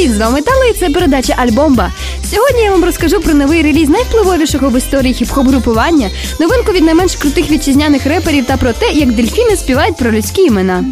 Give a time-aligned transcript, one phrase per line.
[0.00, 1.92] Привіт, з вами Тала і це передача Альбомба.
[2.30, 6.10] Сьогодні я вам розкажу про новий реліз найвпливовішого в історії хіп-хоп групування,
[6.40, 10.84] новинку від найменш крутих вітчизняних реперів та про те, як дельфіни співають про людські імена.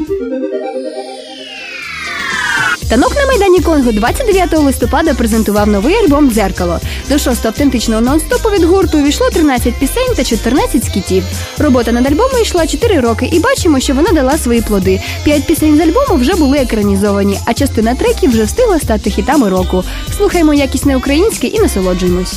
[2.89, 6.81] Танок на майдані Конго 29 листопада презентував новий альбом Дзеркало.
[7.09, 11.25] До шостого автентичного нон-стопу від гурту увійшло 13 пісень та 14 скітів.
[11.59, 15.01] Робота над альбомом йшла 4 роки, і бачимо, що вона дала свої плоди.
[15.25, 19.85] П'ять пісень з альбому вже були екранізовані, а частина треків вже встигла стати хітами року.
[20.17, 22.35] Слухаймо якісне українське і насолоджуємось.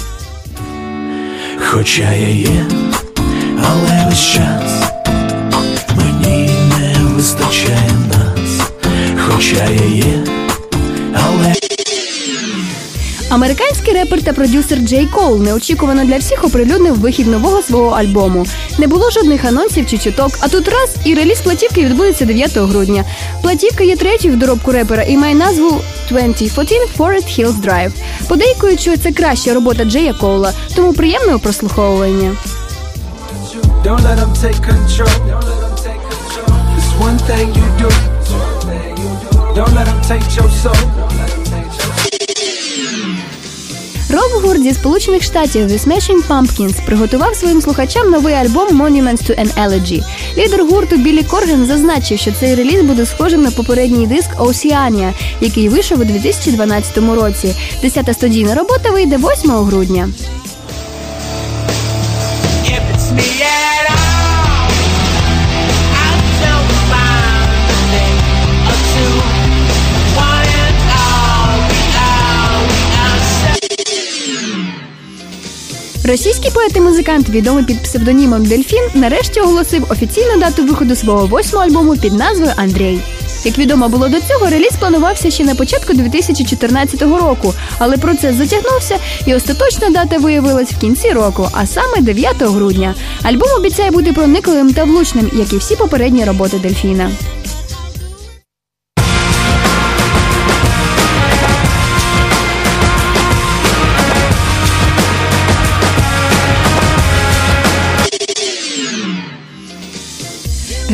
[1.69, 2.65] Хоча я є,
[3.57, 4.70] але весь час
[13.31, 18.45] Американський репер та продюсер Джей Кол неочікувано для всіх оприлюднив вихід нового свого альбому.
[18.77, 23.03] Не було жодних анонсів чи чуток, а тут раз і реліз платівки відбудеться 9 грудня.
[23.41, 27.91] Платівка є третьою в доробку репера і має назву 2014 Forest Hills Drive.
[28.27, 32.35] Подейкують, що це краща робота Джея Коула, тому приємного прослуховування.
[39.55, 41.20] Don't let them take your soul.
[44.33, 49.53] Рок-гурт зі Сполучених Штатів The Smashing Pumpkins приготував своїм слухачам новий альбом Monuments to an
[49.67, 50.03] Elegy.
[50.37, 55.69] Лідер гурту Білі Корген зазначив, що цей реліз буде схожим на попередній диск Oceania, який
[55.69, 57.55] вийшов у 2012 році.
[57.81, 60.09] Десята студійна робота вийде 8 грудня.
[76.03, 81.65] Російський поет і музикант, відомий під псевдонімом Дельфін, нарешті оголосив офіційну дату виходу свого восьмого
[81.65, 82.99] альбому під назвою Андрей.
[83.45, 88.95] Як відомо було до цього, реліз планувався ще на початку 2014 року, але процес затягнувся,
[89.25, 92.95] і остаточна дата виявилась в кінці року, а саме 9 грудня.
[93.23, 97.11] Альбом обіцяє бути проникливим та влучним, як і всі попередні роботи Дельфіна.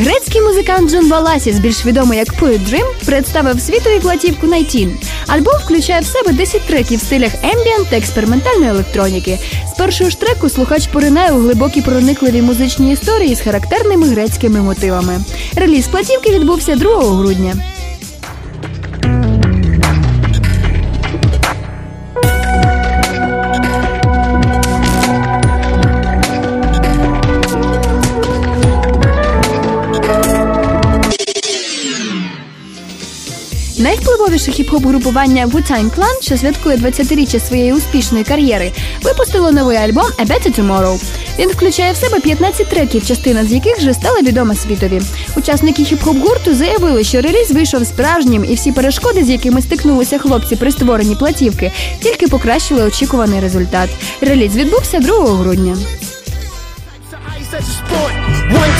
[0.00, 4.98] Грецький музикант Джон Валасіс, більш відомий як Poordream, представив світові платівку Найтін.
[5.26, 9.38] Альбом включає в себе 10 треків в стилях ембієнт та експериментальної електроніки.
[9.74, 15.20] З першого ж треку слухач поринає у глибокі проникливі музичні історії з характерними грецькими мотивами.
[15.56, 17.54] Реліз платівки відбувся 2 грудня.
[34.38, 38.72] Найвпливовіше хіп-хоп групування Wu-Tang Clan, що святкує 20-річчя своєї успішної кар'єри,
[39.02, 41.02] випустило новий альбом A Better Tomorrow.
[41.38, 45.02] Він включає в себе 15 треків, частина з яких вже стала відома світові.
[45.36, 50.56] Учасники хіп-хоп гурту заявили, що реліз вийшов справжнім, і всі перешкоди, з якими стикнулися хлопці
[50.56, 51.72] при створенні платівки,
[52.02, 53.90] тільки покращили очікуваний результат.
[54.20, 55.76] Реліз відбувся 2 грудня.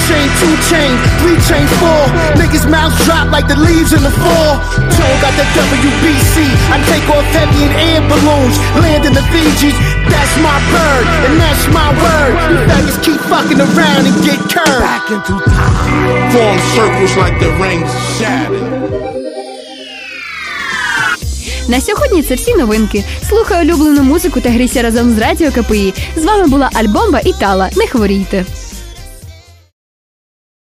[0.09, 2.03] Chain, two chain, three chain, four.
[2.41, 4.53] Niggas' mouths drop like the leaves in the fall.
[4.97, 6.35] Joe got the WBC.
[6.75, 8.57] I take off heavy in air balloons.
[8.83, 9.77] Land in the Fijis.
[10.13, 12.35] That's my bird, and that's my word.
[12.51, 14.85] You faggots keep fucking around and get curved.
[14.91, 15.69] Back into time.
[16.33, 18.65] form circles like the rings Saturn.
[21.69, 23.05] На сьогодні це всі новинки.
[23.29, 25.95] Слухай улюблену музику та грійся разом з радіо КПІ.
[26.17, 27.71] З вами була Альбомба і Тала.
[27.77, 28.45] Не хворійте.